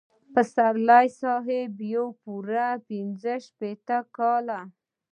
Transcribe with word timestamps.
پسرلي 0.33 1.07
صاحب 1.21 1.73
پوره 2.23 2.67
پنځه 2.87 3.33
شپېته 3.47 3.97
کاله. 4.17 4.59